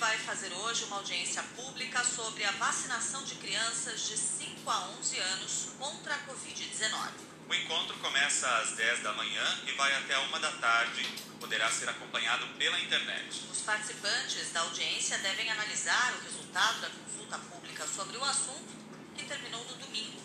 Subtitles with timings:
[0.00, 5.18] vai fazer hoje uma audiência pública sobre a vacinação de crianças de 5 a 11
[5.18, 7.10] anos contra a Covid-19.
[7.46, 11.06] O encontro começa às 10 da manhã e vai até uma da tarde.
[11.38, 13.44] Poderá ser acompanhado pela internet.
[13.52, 18.72] Os participantes da audiência devem analisar o resultado da consulta pública sobre o assunto,
[19.14, 20.18] que terminou no domingo.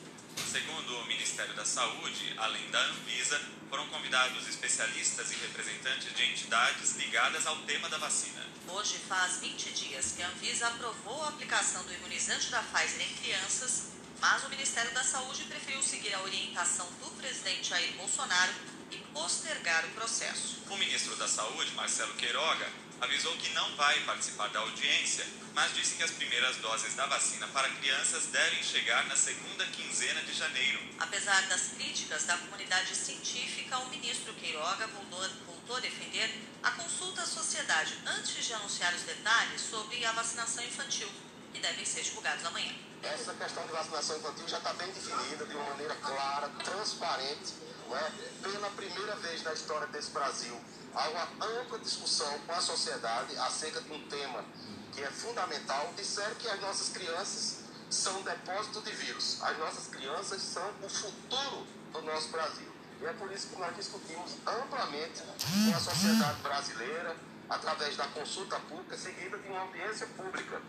[0.49, 6.95] Segundo o Ministério da Saúde, além da Anvisa, foram convidados especialistas e representantes de entidades
[6.95, 8.55] ligadas ao tema da vacina.
[8.67, 13.13] Hoje faz 20 dias que a Anvisa aprovou a aplicação do imunizante da Pfizer em
[13.15, 18.53] crianças, mas o Ministério da Saúde preferiu seguir a orientação do presidente Jair Bolsonaro
[18.91, 20.63] e postergar o processo.
[20.69, 22.67] O ministro da Saúde, Marcelo Queiroga,
[23.01, 27.47] avisou que não vai participar da audiência, mas disse que as primeiras doses da vacina
[27.47, 30.79] para crianças devem chegar na segunda quinzena de janeiro.
[30.99, 35.23] Apesar das críticas da comunidade científica, o ministro Queiroga voltou,
[35.65, 36.29] voltou a defender
[36.61, 41.09] a consulta à sociedade antes de anunciar os detalhes sobre a vacinação infantil,
[41.52, 42.72] que devem ser divulgados amanhã.
[43.02, 47.53] Essa questão de vacinação infantil já está bem definida, de uma maneira clara, transparente.
[47.91, 48.11] É?
[48.41, 50.59] Pela primeira vez na história desse Brasil,
[50.94, 54.44] há uma ampla discussão com a sociedade acerca de um tema
[54.91, 55.94] que é fundamental.
[55.95, 59.41] Disseram que as nossas crianças são depósito de vírus.
[59.41, 62.75] As nossas crianças são o futuro do nosso Brasil.
[63.01, 67.15] E é por isso que nós discutimos amplamente com a sociedade brasileira,
[67.49, 70.61] através da consulta pública, seguida de uma audiência pública,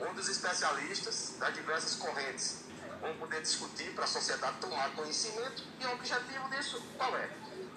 [0.00, 2.64] onde os especialistas das diversas correntes
[3.00, 5.64] vão poder discutir para a sociedade tomar conhecimento.
[5.80, 7.30] E o objetivo disso qual é?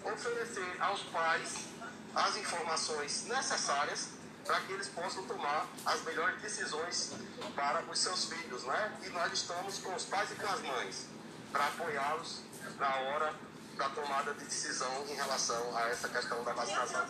[0.04, 1.66] Oferecer aos pais
[2.14, 4.10] as informações necessárias
[4.46, 7.14] para que eles possam tomar as melhores decisões
[7.56, 9.00] para os seus filhos, né?
[9.06, 11.08] E nós estamos com os pais e com as mães
[11.52, 12.42] para apoiá-los
[12.78, 13.34] na hora
[13.78, 17.06] da tomada de decisão em relação a essa questão da vacinação.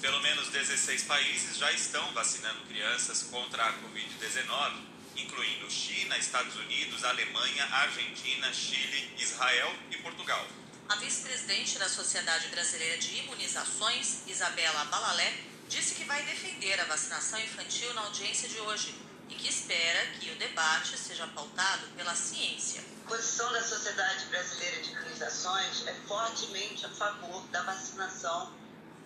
[0.00, 4.80] Pelo menos 16 países já estão vacinando crianças contra a Covid-19,
[5.16, 10.44] incluindo China, Estados Unidos, Alemanha, Argentina, Chile, Israel e Portugal.
[10.88, 15.32] A vice-presidente da Sociedade Brasileira de Imunizações, Isabela Balalé,
[15.68, 18.94] disse que vai defender a vacinação infantil na audiência de hoje
[19.28, 22.82] e que espera que o debate seja pautado pela ciência.
[23.06, 28.52] A posição da Sociedade Brasileira de Imunizações é fortemente a favor da vacinação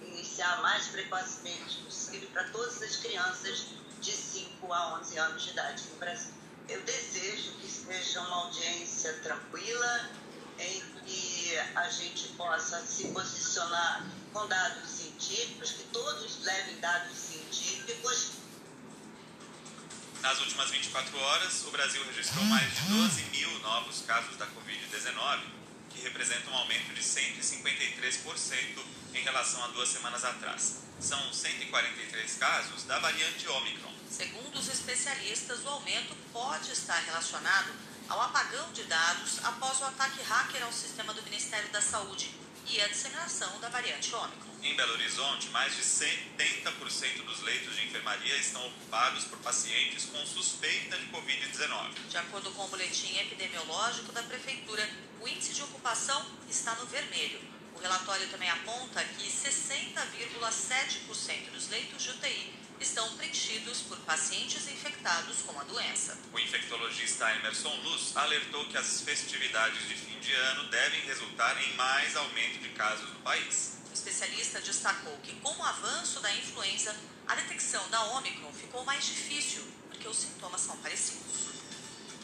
[0.00, 3.66] iniciar mais precocemente possível para todas as crianças
[4.00, 6.33] de 5 a 11 anos de idade no Brasil.
[6.69, 10.10] Eu desejo que seja uma audiência tranquila,
[10.59, 18.33] em que a gente possa se posicionar com dados científicos, que todos levem dados científicos.
[20.26, 25.38] Nas últimas 24 horas, o Brasil registrou mais de 12 mil novos casos da Covid-19,
[25.88, 28.82] que representam um aumento de 153%
[29.15, 30.82] em relação a duas semanas atrás.
[30.98, 33.94] São 143 casos da variante Omicron.
[34.10, 37.72] Segundo os especialistas, o aumento pode estar relacionado
[38.09, 42.81] ao apagão de dados após o ataque hacker ao sistema do Ministério da Saúde e
[42.81, 44.50] a disseminação da variante Ômicron.
[44.62, 50.27] Em Belo Horizonte, mais de 70% dos leitos de enfermaria estão ocupados por pacientes com
[50.27, 52.09] suspeita de Covid-19.
[52.09, 54.88] De acordo com o boletim epidemiológico da Prefeitura,
[55.21, 57.56] o índice de ocupação está no vermelho.
[57.76, 65.42] O relatório também aponta que 60,7% dos leitos de UTI estão preenchidos por pacientes infectados
[65.42, 66.19] com a doença.
[66.32, 71.75] O infectologista Emerson Luz alertou que as festividades de fim de ano devem resultar em
[71.75, 73.76] mais aumento de casos no país.
[73.91, 76.97] O especialista destacou que, com o avanço da influenza,
[77.28, 81.56] a detecção da Omicron ficou mais difícil, porque os sintomas são parecidos.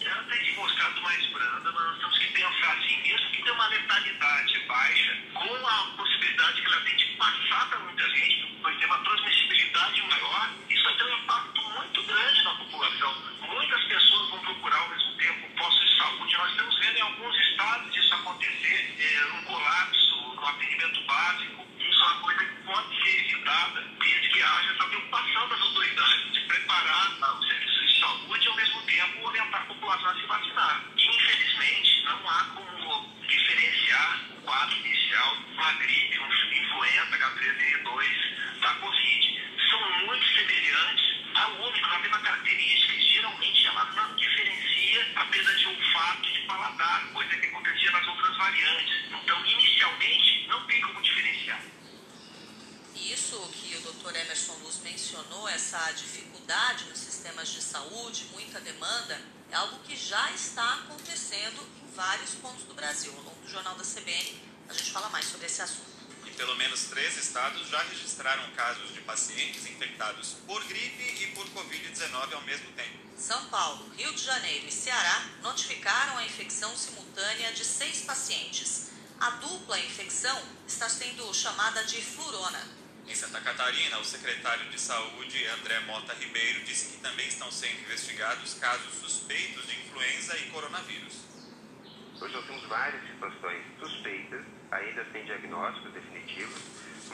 [0.05, 3.55] Ela tem se mostrado mais branda, mas nós temos que pensar assim, mesmo que tenha
[3.55, 8.75] uma letalidade baixa, com a possibilidade que ela tem de passar para muita gente, vai
[8.77, 13.15] ter uma transmissibilidade maior, isso vai ter um impacto muito grande na população.
[13.43, 16.37] Muitas pessoas vão procurar ao mesmo tempo postos de saúde.
[16.37, 21.67] Nós estamos vendo em alguns estados isso acontecer, é, um colapso no atendimento básico.
[21.79, 26.33] Isso é uma coisa que pode ser evitada desde que haja essa preocupação das autoridades
[26.33, 30.15] de preparar ah, os serviços de saúde e, ao mesmo tempo, orientar a população a
[30.15, 30.85] se vacinar.
[30.97, 34.83] Infelizmente, não há como diferenciar o quadro
[35.73, 39.43] uma gripe, um influenza H3N2 da Covid.
[39.71, 41.05] São muito semelhantes
[41.35, 43.01] ao único, a mesma característica.
[43.01, 48.07] Geralmente, ela não diferencia a perda de olfato e de paladar, coisa que acontecia nas
[48.07, 48.93] outras variantes.
[49.23, 51.63] Então, inicialmente, não tem como diferenciar.
[52.95, 54.15] Isso que o Dr.
[54.17, 59.21] Emerson Luz mencionou, essa dificuldade nos sistemas de saúde, muita demanda,
[59.51, 63.13] é algo que já está acontecendo em vários pontos do Brasil.
[63.17, 65.93] Ao longo do Jornal da CBN, a gente fala mais sobre esse assunto.
[66.37, 72.33] pelo menos três estados já registraram casos de pacientes infectados por gripe e por Covid-19
[72.33, 72.99] ao mesmo tempo.
[73.17, 78.91] São Paulo, Rio de Janeiro e Ceará notificaram a infecção simultânea de seis pacientes.
[79.21, 82.61] A dupla infecção está sendo chamada de flurona.
[83.07, 87.81] Em Santa Catarina, o secretário de Saúde, André Mota Ribeiro, disse que também estão sendo
[87.81, 91.15] investigados casos suspeitos de influenza e coronavírus.
[92.23, 96.63] Hoje nós temos várias situações suspeitas, ainda sem diagnósticos definitivos,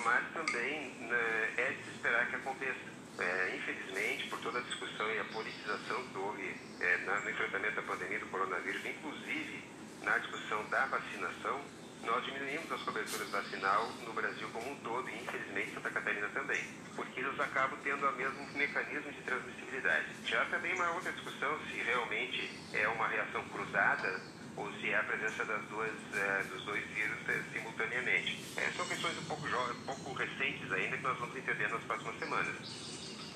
[0.05, 2.99] mas também né, é de se esperar que aconteça.
[3.19, 7.82] É, infelizmente, por toda a discussão e a politização que houve é, no enfrentamento da
[7.82, 9.64] pandemia do coronavírus, inclusive
[10.02, 11.58] na discussão da vacinação,
[12.04, 16.62] nós diminuímos as coberturas vacinal no Brasil como um todo e infelizmente Santa Catarina também,
[16.94, 20.06] porque eles acabam tendo o mesmo mecanismo de transmissibilidade.
[20.26, 25.05] Já também uma outra discussão se realmente é uma reação cruzada ou se é a
[25.05, 27.19] presença das duas, uh, dos dois vírus
[27.52, 28.44] simultaneamente.
[28.56, 32.19] É, são questões um pouco, um pouco recentes ainda que nós vamos entender nas próximas
[32.19, 32.56] semanas.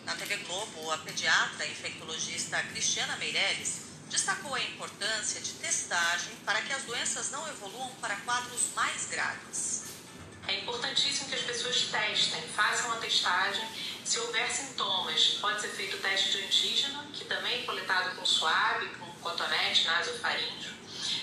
[0.05, 6.61] Na TV Globo, a pediatra e infectologista Cristiana Meirelles destacou a importância de testagem para
[6.61, 9.85] que as doenças não evoluam para quadros mais graves.
[10.49, 13.65] É importantíssimo que as pessoas testem, façam a testagem.
[14.05, 18.27] Se houver sintomas, pode ser feito o teste de antígeno, que também é coletado com
[18.27, 20.82] suave, com cotonete, nasofaríngeo.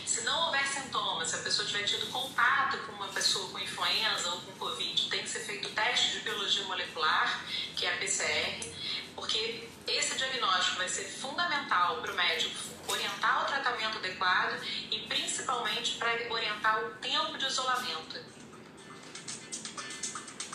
[0.10, 4.28] Se não houver sintomas, se a pessoa tiver tido contato com uma pessoa com influenza
[4.30, 7.46] ou com Covid, tem que ser feito o teste de biologia molecular,
[7.76, 8.74] que é a PCR,
[9.14, 12.56] porque esse diagnóstico vai ser fundamental para o médico
[12.88, 14.60] orientar o tratamento adequado
[14.90, 18.20] e principalmente para orientar o tempo de isolamento.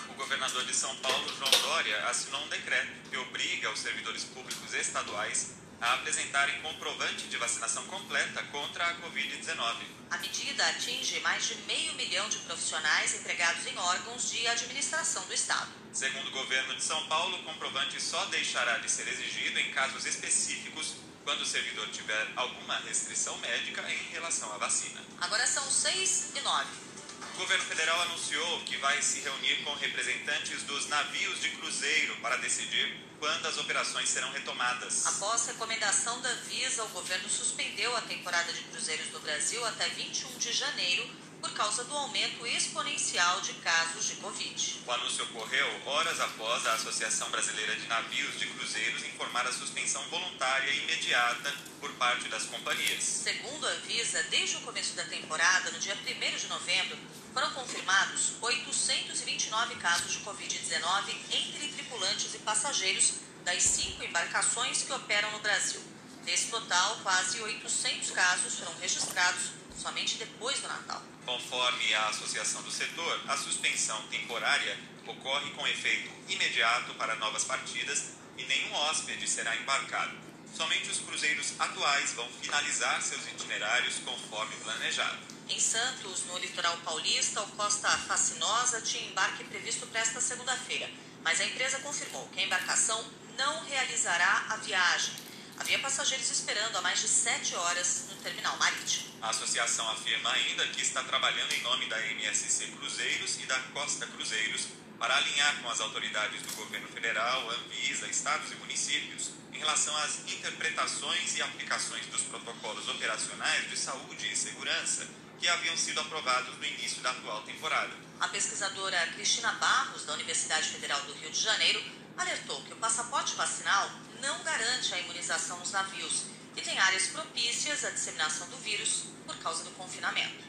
[0.09, 4.75] O governador de São Paulo, João Dória, assinou um decreto que obriga os servidores públicos
[4.75, 9.77] estaduais a apresentarem comprovante de vacinação completa contra a Covid-19.
[10.11, 15.35] A medida atinge mais de meio milhão de profissionais empregados em órgãos de administração do
[15.35, 15.69] Estado.
[15.93, 20.07] Segundo o governo de São Paulo, o comprovante só deixará de ser exigido em casos
[20.07, 25.03] específicos quando o servidor tiver alguma restrição médica em relação à vacina.
[25.21, 26.94] Agora são 6 e 9.
[27.35, 32.37] O governo federal anunciou que vai se reunir com representantes dos navios de cruzeiro para
[32.37, 35.05] decidir quando as operações serão retomadas.
[35.05, 40.39] Após recomendação da Visa, o governo suspendeu a temporada de cruzeiros no Brasil até 21
[40.39, 41.11] de janeiro
[41.45, 44.81] por causa do aumento exponencial de casos de Covid.
[44.87, 50.03] O anúncio ocorreu horas após a Associação Brasileira de Navios de Cruzeiros informar a suspensão
[50.09, 53.05] voluntária e imediata por parte das companhias.
[53.05, 56.97] Segundo a Visa, desde o começo da temporada, no dia 1 de novembro,
[57.35, 65.31] foram confirmados 829 casos de Covid-19 entre tripulantes e passageiros das cinco embarcações que operam
[65.33, 65.83] no Brasil.
[66.25, 71.03] Desse total, quase 800 casos foram registrados somente depois do Natal.
[71.25, 78.13] Conforme a Associação do Setor, a suspensão temporária ocorre com efeito imediato para novas partidas
[78.37, 80.17] e nenhum hóspede será embarcado.
[80.55, 85.19] Somente os cruzeiros atuais vão finalizar seus itinerários conforme planejado.
[85.49, 90.89] Em Santos, no litoral paulista, o Costa Fascinosa tinha embarque previsto para esta segunda-feira,
[91.23, 93.05] mas a empresa confirmou que a embarcação
[93.37, 95.15] não realizará a viagem
[95.59, 99.09] Havia passageiros esperando há mais de sete horas no terminal marítimo.
[99.23, 104.07] A associação afirma ainda que está trabalhando em nome da MSC Cruzeiros e da Costa
[104.07, 104.69] Cruzeiros
[104.99, 110.21] para alinhar com as autoridades do governo federal, Anvisa, estados e municípios em relação às
[110.21, 115.07] interpretações e aplicações dos protocolos operacionais de saúde e segurança
[115.39, 117.93] que haviam sido aprovados no início da atual temporada.
[118.21, 121.83] A pesquisadora Cristina Barros, da Universidade Federal do Rio de Janeiro,
[122.17, 123.91] alertou que o passaporte vacinal
[124.25, 126.25] não garante a imunização nos navios
[126.57, 130.45] e tem áreas propícias à disseminação do vírus por causa do confinamento.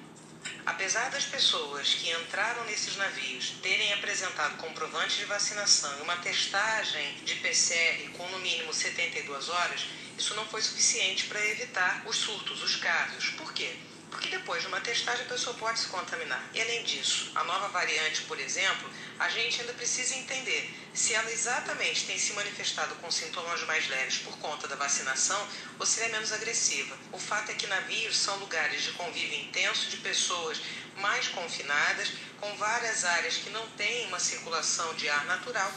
[0.66, 7.16] Apesar das pessoas que entraram nesses navios terem apresentado comprovante de vacinação e uma testagem
[7.24, 9.86] de PCR com no mínimo 72 horas,
[10.18, 13.32] isso não foi suficiente para evitar os surtos, os casos.
[13.32, 13.76] Por quê?
[14.10, 16.42] Porque depois de uma testagem a pessoa pode se contaminar.
[16.54, 21.32] E além disso, a nova variante, por exemplo, a gente ainda precisa entender se ela
[21.32, 25.48] exatamente tem se manifestado com sintomas mais leves por conta da vacinação
[25.80, 26.98] ou se ela é menos agressiva.
[27.12, 30.62] O fato é que navios são lugares de convívio intenso de pessoas
[30.98, 35.72] mais confinadas, com várias áreas que não têm uma circulação de ar natural.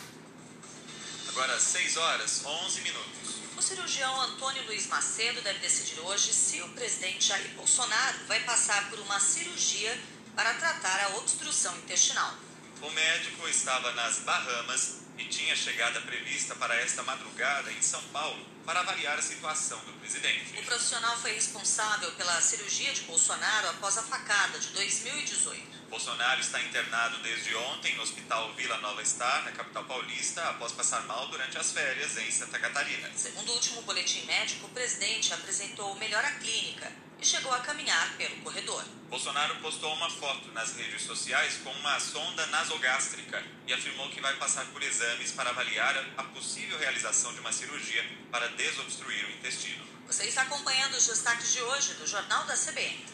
[1.29, 3.39] Agora 6 horas 11 minutos.
[3.57, 8.89] O cirurgião Antônio Luiz Macedo deve decidir hoje se o presidente Jair Bolsonaro vai passar
[8.89, 10.01] por uma cirurgia
[10.35, 12.48] para tratar a obstrução intestinal.
[12.81, 18.47] O médico estava nas Bahamas e tinha chegada prevista para esta madrugada em São Paulo
[18.65, 20.57] para avaliar a situação do presidente.
[20.57, 25.89] O profissional foi responsável pela cirurgia de Bolsonaro após a facada de 2018.
[25.91, 31.03] Bolsonaro está internado desde ontem no Hospital Vila Nova Star, na capital paulista, após passar
[31.07, 33.11] mal durante as férias em Santa Catarina.
[33.17, 38.37] Segundo o último boletim médico, o presidente apresentou melhora clínica e chegou a caminhar pelo
[38.37, 38.85] corredor.
[39.11, 44.37] Bolsonaro postou uma foto nas redes sociais com uma sonda nasogástrica e afirmou que vai
[44.37, 49.85] passar por exames para avaliar a possível realização de uma cirurgia para desobstruir o intestino.
[50.07, 53.05] Você está acompanhando os destaques de hoje do Jornal da CBN.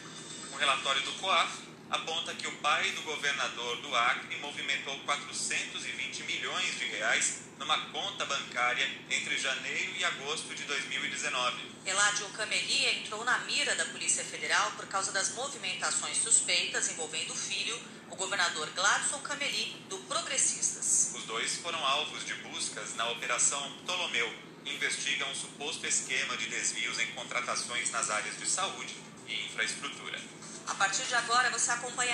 [0.52, 6.78] Um relatório do COAF aponta que o pai do governador do Acre movimentou 420 milhões
[6.78, 11.74] de reais numa conta bancária entre janeiro e agosto de 2019.
[11.86, 17.36] Eládio Camelia entrou na mira da Polícia Federal por causa das movimentações suspeitas envolvendo o
[17.36, 17.78] filho,
[18.10, 21.12] o governador Gladson Cameli, do Progressistas.
[21.14, 24.32] Os dois foram alvos de buscas na Operação Ptolomeu,
[24.64, 28.96] que investiga um suposto esquema de desvios em contratações nas áreas de saúde
[29.28, 30.20] e infraestrutura.
[30.66, 32.12] A partir de agora, você acompanha